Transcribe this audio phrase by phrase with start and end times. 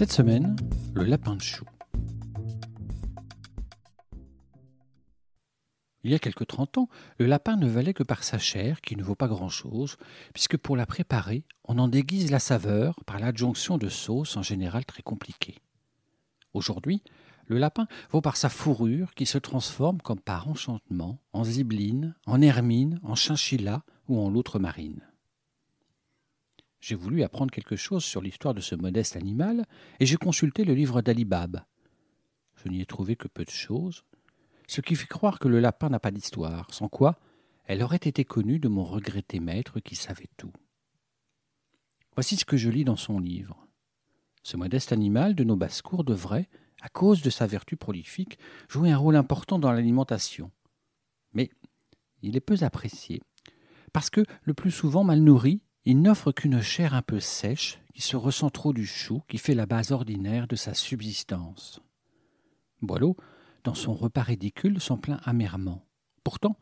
[0.00, 0.56] Cette semaine,
[0.94, 1.66] le lapin de chou.
[6.02, 8.96] Il y a quelque trente ans, le lapin ne valait que par sa chair, qui
[8.96, 9.98] ne vaut pas grand-chose,
[10.32, 14.86] puisque pour la préparer, on en déguise la saveur par l'adjonction de sauces en général
[14.86, 15.58] très compliquées.
[16.54, 17.02] Aujourd'hui,
[17.44, 22.40] le lapin vaut par sa fourrure qui se transforme comme par enchantement en zibeline, en
[22.40, 25.02] hermine, en chinchilla ou en loutre marine.
[26.80, 29.66] J'ai voulu apprendre quelque chose sur l'histoire de ce modeste animal,
[30.00, 31.62] et j'ai consulté le livre d'Alibab.
[32.56, 34.04] Je n'y ai trouvé que peu de choses,
[34.66, 37.18] ce qui fait croire que le lapin n'a pas d'histoire, sans quoi
[37.70, 40.52] elle aurait été connue de mon regretté maître qui savait tout.
[42.16, 43.64] Voici ce que je lis dans son livre.
[44.42, 46.48] Ce modeste animal de nos basses-cours devrait,
[46.82, 50.50] à cause de sa vertu prolifique, jouer un rôle important dans l'alimentation.
[51.32, 51.48] Mais
[52.22, 53.22] il est peu apprécié,
[53.92, 58.02] parce que, le plus souvent mal nourri, il n'offre qu'une chair un peu sèche, qui
[58.02, 61.80] se ressent trop du chou, qui fait la base ordinaire de sa subsistance.
[62.82, 63.16] Boileau,
[63.64, 65.84] dans son repas ridicule, s'en plaint amèrement.
[66.24, 66.56] Pourtant,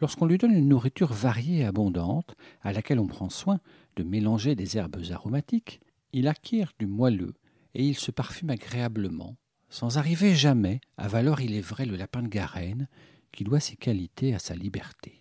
[0.00, 3.60] lorsqu'on lui donne une nourriture variée et abondante, à laquelle on prend soin
[3.96, 5.80] de mélanger des herbes aromatiques,
[6.12, 7.34] il acquiert du moelleux
[7.74, 9.36] et il se parfume agréablement,
[9.68, 12.88] sans arriver jamais à valoir, il est vrai, le lapin de Garenne,
[13.32, 15.17] qui doit ses qualités à sa liberté.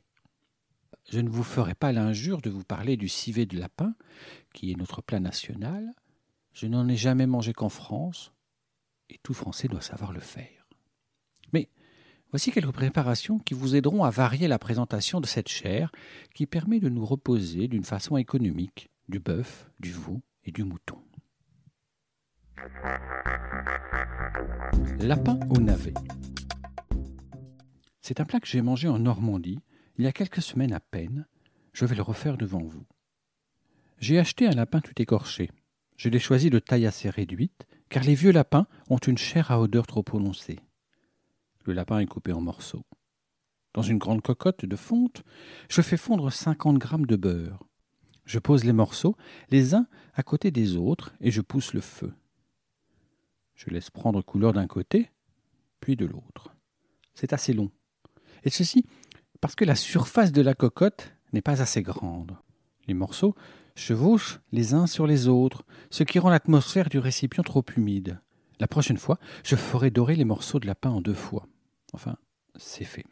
[1.10, 3.96] Je ne vous ferai pas l'injure de vous parler du civet de lapin,
[4.54, 5.94] qui est notre plat national.
[6.52, 8.34] Je n'en ai jamais mangé qu'en France,
[9.10, 10.68] et tout Français doit savoir le faire.
[11.54, 11.70] Mais
[12.32, 15.94] voici quelques préparations qui vous aideront à varier la présentation de cette chair,
[16.34, 21.02] qui permet de nous reposer d'une façon économique du bœuf, du veau et du mouton.
[25.00, 25.94] Lapin au navet.
[28.02, 29.60] C'est un plat que j'ai mangé en Normandie
[29.98, 31.26] il y a quelques semaines à peine,
[31.74, 32.86] je vais le refaire devant vous.
[33.98, 35.50] J'ai acheté un lapin tout écorché.
[35.96, 39.60] Je l'ai choisi de taille assez réduite, car les vieux lapins ont une chair à
[39.60, 40.60] odeur trop prononcée.
[41.66, 42.86] Le lapin est coupé en morceaux.
[43.74, 45.24] Dans une grande cocotte de fonte,
[45.70, 47.64] je fais fondre cinquante grammes de beurre.
[48.26, 49.16] Je pose les morceaux,
[49.50, 52.14] les uns à côté des autres, et je pousse le feu.
[53.56, 55.10] Je laisse prendre couleur d'un côté,
[55.80, 56.54] puis de l'autre.
[57.16, 57.72] C'est assez long.
[58.44, 58.86] Et ceci
[59.42, 62.36] parce que la surface de la cocotte n'est pas assez grande.
[62.88, 63.36] Les morceaux
[63.76, 68.20] chevauchent les uns sur les autres, ce qui rend l'atmosphère du récipient trop humide.
[68.60, 71.46] La prochaine fois, je ferai dorer les morceaux de lapin en deux fois.
[71.94, 72.18] Enfin,
[72.56, 73.06] c'est fait.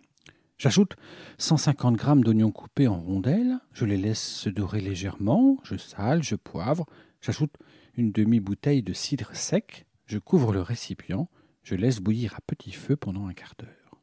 [0.58, 0.96] J'ajoute
[1.38, 6.36] 150 grammes d'oignons coupés en rondelles, je les laisse se dorer légèrement, je sale, je
[6.36, 6.86] poivre,
[7.22, 7.54] j'ajoute
[7.96, 11.30] une demi-bouteille de cidre sec, je couvre le récipient,
[11.62, 14.02] je laisse bouillir à petit feu pendant un quart d'heure.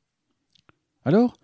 [1.05, 1.39] Alors,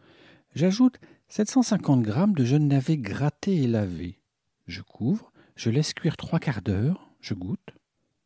[0.58, 0.98] J'ajoute
[1.28, 4.18] 750 grammes de jeunes navets grattés et lavés.
[4.66, 7.76] Je couvre, je laisse cuire trois quarts d'heure, je goûte.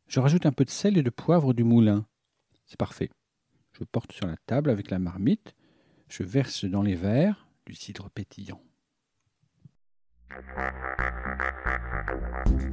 [0.08, 2.06] Je rajoute un peu de sel et de poivre du moulin.
[2.64, 3.10] C'est parfait.
[3.72, 5.54] Je porte sur la table avec la marmite.
[6.08, 8.62] Je verse dans les verres du cidre pétillant.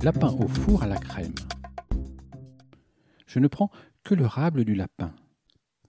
[0.02, 1.36] Lapin au four à la crème.
[3.28, 3.72] Je ne prends
[4.06, 5.14] que le rable du lapin.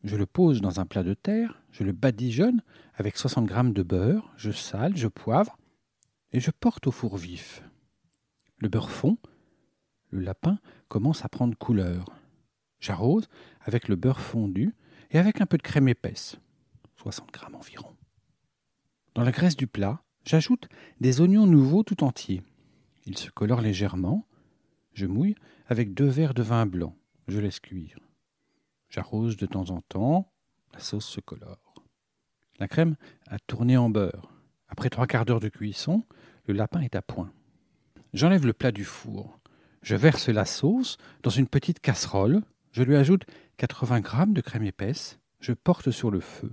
[0.02, 2.62] Je le pose dans un plat de terre, je le badigeonne
[2.94, 5.58] avec 60 grammes de beurre, je sale, je poivre,
[6.32, 7.62] et je porte au four vif.
[8.58, 9.18] Le beurre fond,
[10.10, 12.06] le lapin commence à prendre couleur.
[12.78, 13.28] J'arrose
[13.60, 14.74] avec le beurre fondu
[15.10, 16.36] et avec un peu de crème épaisse,
[16.96, 17.94] 60 grammes environ.
[19.14, 20.68] Dans la graisse du plat, j'ajoute
[21.00, 22.42] des oignons nouveaux tout entiers.
[23.06, 24.26] Ils se colorent légèrement.
[24.94, 25.34] Je mouille
[25.66, 26.96] avec deux verres de vin blanc.
[27.28, 27.98] Je laisse cuire.
[28.90, 30.32] J'arrose de temps en temps,
[30.72, 31.74] la sauce se colore.
[32.58, 32.96] La crème
[33.28, 34.32] a tourné en beurre.
[34.68, 36.04] Après trois quarts d'heure de cuisson,
[36.46, 37.32] le lapin est à point.
[38.12, 39.38] J'enlève le plat du four.
[39.82, 42.42] Je verse la sauce dans une petite casserole.
[42.72, 43.24] Je lui ajoute
[43.58, 45.20] 80 grammes de crème épaisse.
[45.38, 46.52] Je porte sur le feu.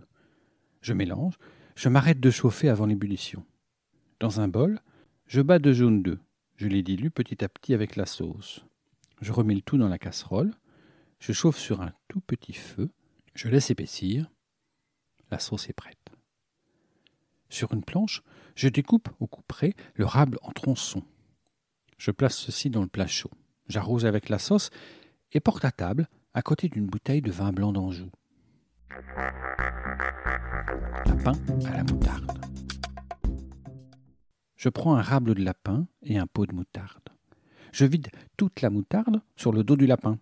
[0.81, 1.38] Je mélange.
[1.75, 3.44] Je m'arrête de chauffer avant l'ébullition.
[4.19, 4.80] Dans un bol,
[5.25, 6.19] je bats deux jaunes d'œufs.
[6.56, 8.63] Je les dilue petit à petit avec la sauce.
[9.22, 10.54] Je remets le tout dans la casserole.
[11.19, 12.90] Je chauffe sur un tout petit feu,
[13.34, 14.31] je laisse épaissir,
[15.31, 15.98] la sauce est prête.
[17.50, 18.24] Sur une planche,
[18.56, 21.04] je découpe au coup près le rable en tronçons.
[21.98, 23.31] Je place ceci dans le plat chaud.
[23.68, 24.69] J'arrose avec la sauce
[25.31, 28.12] et porte à table à côté d'une bouteille de vin blanc d'Anjou.
[31.06, 31.34] Lapin
[31.66, 32.31] à la moutarde.
[34.56, 37.10] Je prends un rable de lapin et un pot de moutarde.
[37.72, 40.19] Je vide toute la moutarde sur le dos du lapin.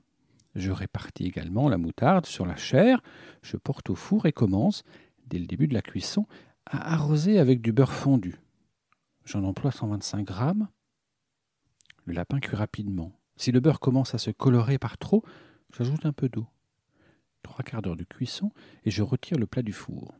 [0.55, 3.01] Je répartis également la moutarde sur la chair,
[3.41, 4.83] je porte au four et commence,
[5.27, 6.25] dès le début de la cuisson,
[6.65, 8.39] à arroser avec du beurre fondu.
[9.25, 10.69] J'en emploie 125 grammes.
[12.05, 13.11] Le lapin cuit rapidement.
[13.35, 15.23] Si le beurre commence à se colorer par trop,
[15.75, 16.47] j'ajoute un peu d'eau.
[17.43, 18.51] Trois quarts d'heure de cuisson
[18.85, 20.13] et je retire le plat du four.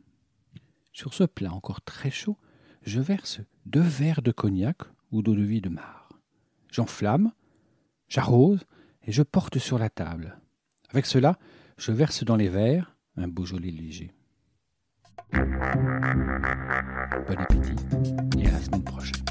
[0.91, 2.37] Sur ce plat encore très chaud,
[2.81, 4.77] je verse deux verres de cognac
[5.11, 6.11] ou d'eau de vie de marc.
[6.71, 7.31] J'enflamme,
[8.09, 8.65] j'arrose
[9.05, 10.37] et je porte sur la table.
[10.89, 11.37] Avec cela,
[11.77, 14.11] je verse dans les verres un Beaujolais léger.
[15.31, 15.41] Bon
[17.37, 17.75] appétit
[18.39, 19.25] et à la semaine prochaine.